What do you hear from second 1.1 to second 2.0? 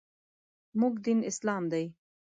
اسلام دی.